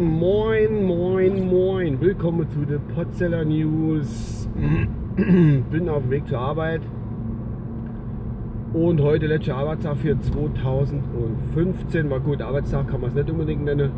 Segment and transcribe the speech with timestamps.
[0.00, 2.00] Moin, moin, moin.
[2.00, 4.48] Willkommen zu den Potzeller News.
[5.16, 6.80] Bin auf dem Weg zur Arbeit.
[8.72, 12.08] Und heute letzter Arbeitstag für 2015.
[12.08, 13.90] War gut, Arbeitstag kann man es nicht unbedingt nennen.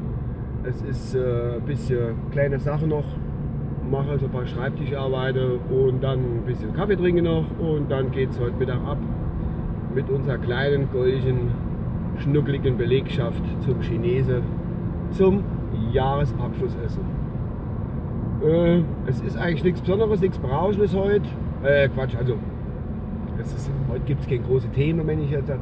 [0.65, 3.05] Es ist äh, ein bisschen kleine Sache noch.
[3.89, 7.45] Mache also ein paar Schreibtischarbeiten und dann ein bisschen Kaffee trinken noch.
[7.61, 8.99] Und dann geht es heute Mittag ab
[9.95, 11.53] mit unserer kleinen goldigen
[12.19, 14.43] schnuckeligen Belegschaft zum Chinese
[15.11, 15.45] zum
[15.93, 17.03] Jahresabschlussessen.
[18.45, 21.27] Äh, es ist eigentlich nichts Besonderes, nichts Berauschendes heute.
[21.63, 22.37] Äh, Quatsch, also
[23.41, 25.53] ist, heute gibt es keine große Themen, wenn ich jetzt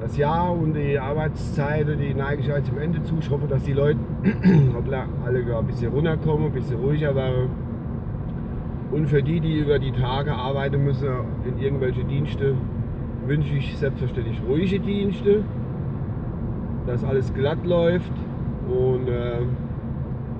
[0.00, 3.16] das Jahr und die Arbeitszeit, die neige ich halt zum Ende zu.
[3.20, 3.98] Ich hoffe, dass die Leute
[5.24, 7.50] alle ein bisschen runterkommen, ein bisschen ruhiger werden.
[8.92, 11.08] Und für die, die über die Tage arbeiten müssen
[11.44, 12.54] in irgendwelche Dienste,
[13.28, 15.44] wünsche ich selbstverständlich ruhige Dienste,
[16.86, 18.12] dass alles glatt läuft
[18.68, 19.40] und äh,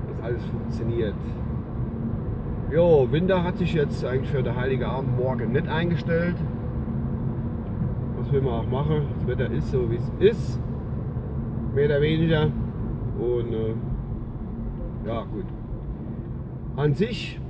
[0.09, 1.15] dass alles funktioniert.
[2.73, 6.37] Jo, Winter hat sich jetzt eigentlich für den Heilige Abend morgen nicht eingestellt.
[8.19, 9.03] Was will man auch machen?
[9.15, 10.61] Das Wetter ist so, wie es ist.
[11.75, 12.51] Mehr oder weniger.
[13.19, 13.75] Und äh,
[15.07, 15.45] ja, gut.
[16.77, 17.41] An sich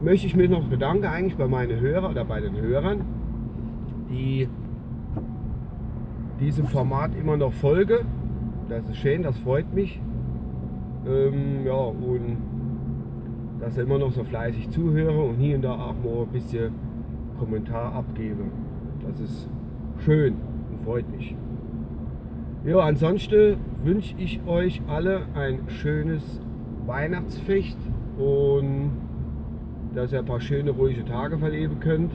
[0.00, 3.04] möchte ich mich noch bedanken eigentlich bei meinen Hörern oder bei den Hörern
[4.10, 4.48] die
[6.40, 8.04] diesem Format immer noch folge.
[8.68, 10.00] Das ist schön, das freut mich.
[11.06, 12.36] Ähm, ja, und
[13.60, 16.72] dass ich immer noch so fleißig zuhöre und hier und da auch mal ein bisschen
[17.38, 18.44] Kommentar abgebe.
[19.06, 19.48] Das ist
[20.04, 20.34] schön
[20.70, 21.34] und freut mich.
[22.64, 26.40] Ja, ansonsten wünsche ich euch alle ein schönes
[26.86, 27.78] Weihnachtsfest
[28.18, 28.90] und
[29.94, 32.12] dass ihr ein paar schöne, ruhige Tage verleben könnt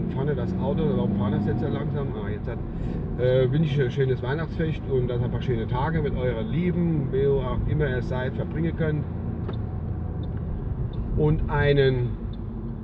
[0.00, 2.08] und vorne das Auto, warum fahren das jetzt so langsam?
[2.14, 2.58] Ah, jetzt hat,
[3.18, 7.08] äh, wünsche ich ein schönes Weihnachtsfest und ihr ein paar schöne Tage mit euren Lieben,
[7.10, 9.04] wer auch immer ihr seid, verbringen könnt.
[11.16, 12.16] Und einen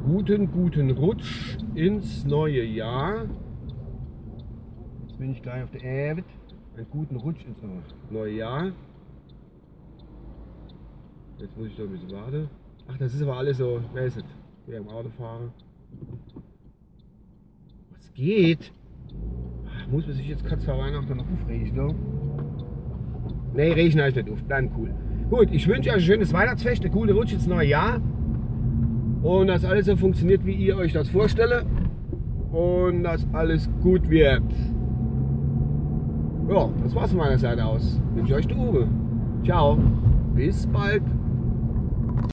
[0.04, 3.24] guten, guten Rutsch ins neue Jahr.
[5.06, 6.24] Jetzt bin ich gleich auf der Erde.
[6.76, 7.58] Einen guten Rutsch ins
[8.10, 8.72] neue Jahr.
[11.38, 12.50] Jetzt muss ich doch ein bisschen warten.
[12.88, 14.24] Ach, das ist aber alles so, wer ist es?
[14.66, 15.52] Wer im Auto fahren
[18.16, 18.72] geht.
[19.90, 21.94] Muss man sich jetzt kurz vor Weihnachten noch aufregen, ne?
[23.54, 24.42] Nee, riechen heißt nicht auf.
[24.48, 24.92] Dann cool.
[25.30, 28.00] Gut, ich wünsche euch ein schönes Weihnachtsfest, eine coole Rutsch ins neue Jahr.
[29.22, 31.64] Und dass alles so funktioniert, wie ihr euch das vorstelle.
[32.52, 34.42] Und dass alles gut wird.
[36.48, 38.00] Ja, das war's von meiner Seite aus.
[38.14, 38.88] Wünsche euch die Uwe.
[39.44, 39.78] Ciao.
[40.34, 41.02] Bis bald.